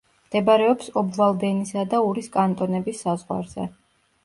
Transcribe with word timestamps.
მდებარეობს 0.27 0.87
ობვალდენისა 1.01 1.85
და 1.93 2.01
ურის 2.07 2.31
კანტონების 2.39 3.05
საზღვარზე. 3.09 3.71